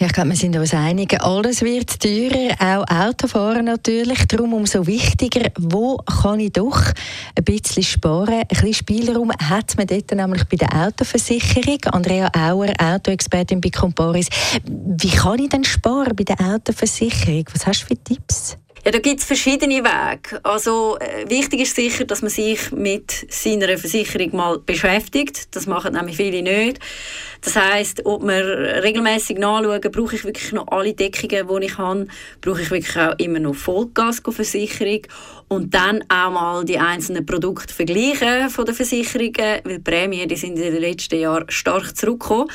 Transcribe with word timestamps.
Ja, 0.00 0.06
ich 0.06 0.14
glaube, 0.14 0.30
wir 0.30 0.36
sind 0.36 0.56
uns 0.56 0.72
einig, 0.72 1.20
alles 1.22 1.60
wird 1.60 2.00
teurer, 2.00 2.54
auch 2.58 2.90
Autofahren 2.90 3.66
natürlich. 3.66 4.26
Darum 4.28 4.54
umso 4.54 4.86
wichtiger, 4.86 5.50
wo 5.58 5.98
kann 5.98 6.40
ich 6.40 6.52
doch 6.52 6.80
ein 7.34 7.44
bisschen 7.44 7.82
sparen. 7.82 8.32
Ein 8.32 8.46
bisschen 8.48 8.72
Spielraum 8.72 9.30
hat 9.30 9.76
man 9.76 9.86
dort 9.86 10.10
nämlich 10.10 10.44
bei 10.44 10.56
der 10.56 10.86
Autoversicherung. 10.86 11.84
Andrea 11.92 12.30
Auer, 12.34 12.72
Autoexpertin 12.78 13.60
bei 13.60 13.68
Comparis. 13.68 14.30
Wie 14.64 15.10
kann 15.10 15.38
ich 15.38 15.50
denn 15.50 15.64
sparen 15.64 16.16
bei 16.16 16.24
der 16.24 16.40
Autoversicherung? 16.40 17.44
Was 17.52 17.66
hast 17.66 17.82
du 17.82 17.88
für 17.88 18.02
Tipps? 18.02 18.56
Ja, 18.82 18.92
da 18.92 18.98
gibt 18.98 19.20
es 19.20 19.26
verschiedene 19.26 19.84
Wege. 19.84 20.40
Also 20.42 20.96
äh, 20.98 21.28
wichtig 21.28 21.60
ist 21.60 21.76
sicher, 21.76 22.06
dass 22.06 22.22
man 22.22 22.30
sich 22.30 22.72
mit 22.72 23.26
seiner 23.28 23.76
Versicherung 23.76 24.34
mal 24.34 24.58
beschäftigt. 24.58 25.54
Das 25.54 25.66
machen 25.66 25.92
nämlich 25.92 26.16
viele 26.16 26.40
nicht. 26.40 26.80
Das 27.42 27.56
heißt, 27.56 28.06
ob 28.06 28.22
man 28.22 28.40
regelmäßig 28.42 29.36
nachschauen, 29.36 29.80
brauche 29.82 30.16
ich 30.16 30.24
wirklich 30.24 30.52
noch 30.52 30.68
alle 30.68 30.94
Deckungen, 30.94 31.46
die 31.46 31.66
ich 31.66 31.76
habe, 31.76 32.06
brauche 32.40 32.62
ich 32.62 32.70
wirklich 32.70 32.96
auch 32.96 33.18
immer 33.18 33.38
noch 33.38 33.54
Vollgasversicherung 33.54 35.02
und 35.48 35.74
dann 35.74 36.02
auch 36.08 36.30
mal 36.30 36.64
die 36.64 36.78
einzelnen 36.78 37.26
Produkte 37.26 37.74
vergleichen 37.74 38.48
von 38.48 38.64
den 38.64 38.74
Versicherungen, 38.74 39.34
weil 39.64 39.76
die 39.76 39.78
Prämien, 39.78 40.28
die 40.28 40.36
sind 40.36 40.58
in 40.58 40.72
den 40.72 40.80
letzten 40.80 41.18
Jahren 41.18 41.44
stark 41.48 41.96
zurückgekommen. 41.96 42.48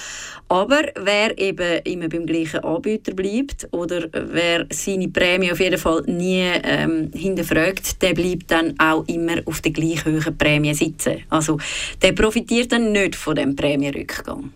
Aber 0.47 0.83
wer 0.95 1.37
eben 1.39 1.81
immer 1.85 2.07
beim 2.07 2.25
gleichen 2.25 2.63
Anbieter 2.63 3.13
bleibt 3.13 3.67
oder 3.71 4.07
wer 4.11 4.67
seine 4.69 5.07
Prämie 5.07 5.51
auf 5.51 5.59
jeden 5.59 5.79
Fall 5.79 6.03
nie 6.05 6.43
ähm, 6.63 7.09
hinterfragt, 7.13 8.01
der 8.01 8.13
bleibt 8.13 8.51
dann 8.51 8.75
auch 8.79 9.07
immer 9.07 9.37
auf 9.45 9.61
der 9.61 9.71
gleich 9.71 10.05
hohen 10.05 10.37
Prämie 10.37 10.73
sitzen. 10.75 11.23
Also 11.29 11.57
der 12.01 12.11
profitiert 12.11 12.71
dann 12.71 12.91
nicht 12.91 13.15
von 13.15 13.35
dem 13.35 13.55
Prämienrückgang. 13.55 14.51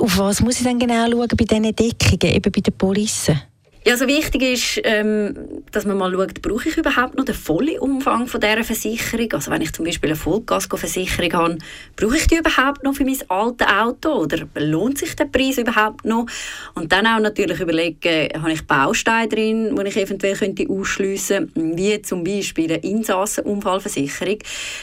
Auf 0.00 0.18
was 0.18 0.40
muss 0.40 0.58
ich 0.58 0.64
dann 0.64 0.78
genau 0.78 1.08
schauen 1.08 1.28
bei 1.36 1.44
diesen 1.44 1.62
Deckungen, 1.62 2.34
eben 2.34 2.52
bei 2.52 2.60
den 2.60 2.74
Policen? 2.74 3.40
Ja, 3.86 3.92
also 3.92 4.08
wichtig 4.08 4.42
ist, 4.42 4.80
ähm, 4.82 5.62
dass 5.70 5.86
man 5.86 5.96
mal 5.96 6.12
schaut, 6.12 6.42
brauche 6.42 6.68
ich 6.68 6.76
überhaupt 6.76 7.16
noch 7.16 7.24
den 7.24 7.36
vollen 7.36 7.78
Umfang 7.78 8.26
von 8.26 8.40
dieser 8.40 8.64
Versicherung? 8.64 9.32
Also 9.32 9.52
wenn 9.52 9.62
ich 9.62 9.72
zum 9.72 9.84
Beispiel 9.84 10.10
eine 10.10 10.16
Vollkaskoversicherung 10.16 11.32
habe, 11.32 11.58
brauche 11.94 12.16
ich 12.16 12.26
die 12.26 12.38
überhaupt 12.38 12.82
noch 12.82 12.96
für 12.96 13.04
mein 13.04 13.16
altes 13.28 13.68
Auto? 13.68 14.08
Oder 14.22 14.48
lohnt 14.56 14.98
sich 14.98 15.14
der 15.14 15.26
Preis 15.26 15.58
überhaupt 15.58 16.04
noch? 16.04 16.26
Und 16.74 16.90
dann 16.90 17.06
auch 17.06 17.20
natürlich 17.20 17.60
überlegen, 17.60 18.28
habe 18.42 18.54
ich 18.54 18.66
Bausteine 18.66 19.28
drin, 19.28 19.76
die 19.76 19.88
ich 19.88 19.96
eventuell 19.96 20.34
könnte 20.34 20.68
ausschliessen 20.68 21.52
könnte, 21.54 21.76
wie 21.78 22.02
zum 22.02 22.24
Beispiel 22.24 22.72
eine 22.72 22.82
Insassenunfallversicherung. 22.82 24.38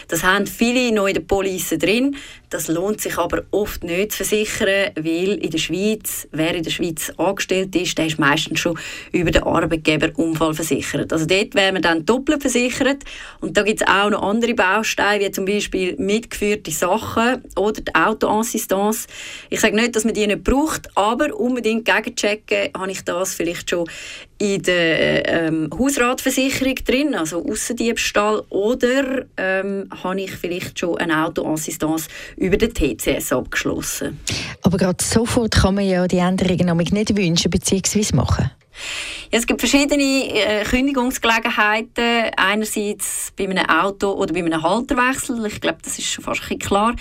Das 0.07 0.23
haben 0.23 0.47
viele 0.47 0.95
noch 0.95 1.07
in 1.07 1.15
der 1.15 1.21
Police 1.23 1.75
drin. 1.77 2.15
Das 2.49 2.69
lohnt 2.69 3.01
sich 3.01 3.17
aber 3.17 3.43
oft 3.51 3.83
nicht 3.83 4.11
zu 4.11 4.17
versichern, 4.23 4.91
weil 4.95 5.33
in 5.43 5.49
der 5.49 5.57
Schweiz, 5.57 6.27
wer 6.31 6.55
in 6.55 6.63
der 6.63 6.69
Schweiz 6.69 7.11
angestellt 7.17 7.75
ist, 7.75 7.97
der 7.97 8.05
ist 8.05 8.19
meistens 8.19 8.59
schon 8.59 8.77
über 9.11 9.31
den 9.31 9.43
Arbeitgeber 9.43 10.09
Unfall 10.17 10.53
versichert. 10.53 11.11
Also 11.11 11.25
dort 11.25 11.55
wäre 11.55 11.73
man 11.73 11.81
dann 11.81 12.05
doppelt 12.05 12.41
versichert. 12.41 13.03
Und 13.39 13.57
da 13.57 13.63
gibt 13.63 13.81
es 13.81 13.87
auch 13.87 14.09
noch 14.09 14.21
andere 14.21 14.53
Bausteine, 14.53 15.25
wie 15.25 15.31
zum 15.31 15.45
Beispiel 15.45 15.95
mitgeführte 15.97 16.71
Sachen 16.71 17.43
oder 17.55 17.81
die 17.81 17.95
Autoassistance. 17.95 19.07
Ich 19.49 19.59
sage 19.59 19.75
nicht, 19.75 19.95
dass 19.95 20.05
man 20.05 20.13
die 20.13 20.27
nicht 20.27 20.43
braucht, 20.43 20.89
aber 20.95 21.35
unbedingt 21.37 21.85
gegenchecken, 21.85 22.69
habe 22.75 22.91
ich 22.91 23.03
das 23.03 23.33
vielleicht 23.33 23.69
schon 23.69 23.87
in 24.43 24.61
der 24.61 25.29
ähm, 25.47 25.69
Hausratversicherung 25.77 26.75
drin, 26.85 27.15
also 27.15 27.45
Aussendiebstahl, 27.49 28.43
oder 28.49 29.25
ähm, 29.37 29.87
habe 30.03 30.21
ich 30.21 30.31
vielleicht 30.31 30.79
schon 30.79 30.97
eine 30.97 31.25
Autoassistance 31.25 32.09
über 32.35 32.57
den 32.57 32.73
TCS 32.73 33.31
abgeschlossen. 33.31 34.19
Aber 34.61 34.77
gerade 34.77 35.01
sofort 35.01 35.51
kann 35.51 35.75
man 35.75 35.85
ja 35.85 36.07
die 36.07 36.17
Änderungen 36.17 36.75
nicht 36.75 37.15
wünschen 37.15 37.51
bzw. 37.51 38.15
machen. 38.15 38.51
Es 39.31 39.47
gibt 39.47 39.59
verschiedene 39.61 40.03
äh, 40.03 40.63
Kündigungsgelegenheiten. 40.63 42.31
Einerseits 42.37 43.31
bei 43.37 43.45
einem 43.45 43.65
Auto 43.65 44.11
oder 44.11 44.33
bei 44.33 44.39
einem 44.39 44.61
Halterwechsel. 44.61 45.45
Ich 45.45 45.61
glaube, 45.61 45.79
das 45.83 45.97
ist 45.97 46.07
schon 46.07 46.23
fast 46.23 46.43
ein 46.49 46.59
klar. 46.59 46.95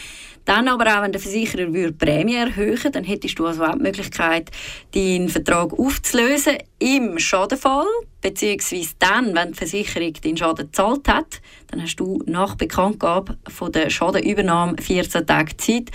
Dann 0.44 0.68
aber 0.68 0.86
auch, 0.86 1.02
wenn 1.02 1.12
der 1.12 1.20
Versicherer 1.20 1.66
die 1.66 1.92
Prämie 1.92 2.36
erhöhen 2.36 2.92
dann 2.92 3.04
hättest 3.04 3.38
du 3.38 3.46
also 3.46 3.64
auch 3.64 3.74
die 3.74 3.82
Möglichkeit, 3.82 4.50
deinen 4.94 5.28
Vertrag 5.28 5.72
aufzulösen 5.72 6.58
im 6.78 7.18
Schadenfall, 7.18 7.86
beziehungsweise 8.20 8.94
dann, 8.98 9.34
wenn 9.34 9.52
die 9.52 9.58
Versicherung 9.58 10.12
den 10.14 10.36
Schaden 10.36 10.66
gezahlt 10.66 11.08
hat, 11.08 11.40
dann 11.68 11.82
hast 11.82 11.96
du 11.96 12.22
nach 12.26 12.56
Bekanntgabe 12.56 13.38
von 13.48 13.70
der 13.70 13.88
Schadenübernahme 13.88 14.76
14 14.80 15.26
Tage 15.26 15.56
Zeit, 15.56 15.90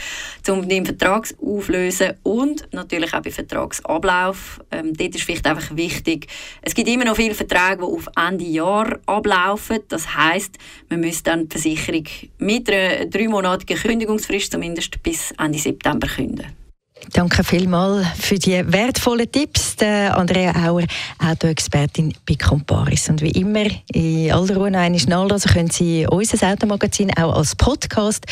um 0.50 0.68
den 0.68 0.86
Vertrag 0.86 1.28
aufzulösen 1.42 2.14
und 2.24 2.68
natürlich 2.72 3.14
auch 3.14 3.22
bei 3.22 3.32
Vertragsablauf. 3.32 4.62
Ähm, 4.72 4.94
dort 4.94 5.16
ist 5.16 5.24
vielleicht 5.24 5.46
einfach 5.46 5.76
wichtig, 5.76 6.28
es 6.62 6.74
gibt 6.74 6.88
immer 6.88 7.06
noch 7.06 7.18
viele 7.18 7.36
Verträge, 7.36 7.78
die 7.78 7.84
auf 7.84 8.08
Ende 8.16 8.46
Jahr 8.46 8.98
ablaufen. 9.06 9.80
Das 9.90 10.16
heißt, 10.16 10.58
man 10.90 11.02
müsste 11.02 11.32
dann 11.32 11.50
die 11.50 11.60
Versicherung 11.60 12.06
mit 12.40 12.70
einer 12.70 13.06
dreimonatigen 13.06 13.78
Kündigungsfrist 13.78 14.37
zumindest 14.40 15.02
bis 15.04 15.32
Ende 15.38 15.60
September 15.60 16.08
kündigen. 16.08 16.58
Danke 17.14 17.44
vielmals 17.44 18.06
für 18.20 18.38
die 18.38 18.62
wertvollen 18.66 19.32
Tipps, 19.32 19.76
der 19.78 20.18
Andrea 20.18 20.54
Auer, 20.68 20.84
Autoexpertin 21.20 22.14
bei 22.28 22.36
Comparis. 22.36 23.10
Und 23.10 23.22
wie 23.22 23.32
immer, 23.32 23.66
in 23.94 24.32
aller 24.32 24.56
Ruhe 24.56 24.72
noch 24.72 24.80
einmal 24.80 25.02
nachlesen 25.08 25.52
können 25.52 25.70
Sie 25.70 26.06
unser 26.10 26.52
Automagazin 26.52 27.12
auch 27.18 27.36
als 27.38 27.56
Podcast 27.56 28.26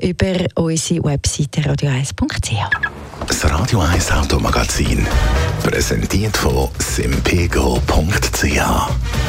über 0.00 0.46
unsere 0.56 1.04
Webseite 1.04 1.60
radio1.ch. 1.62 2.70
Das 3.26 3.50
Radio 3.50 3.80
1 3.80 4.12
Automagazin, 4.12 5.06
präsentiert 5.62 6.36
von 6.36 6.68
simpego.ch. 6.78 8.60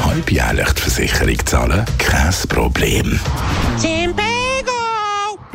Halbjährlich 0.04 0.72
die 0.72 0.80
Versicherung 0.80 1.46
zahlen, 1.46 1.84
kein 1.98 2.34
Problem. 2.48 3.18
Simpego! 3.76 4.27